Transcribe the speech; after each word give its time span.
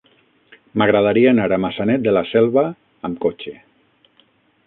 M'agradaria 0.81 1.33
anar 1.33 1.45
a 1.57 1.59
Maçanet 1.65 2.07
de 2.07 2.15
la 2.17 2.25
Selva 2.31 2.65
amb 3.09 3.23
cotxe. 3.27 3.57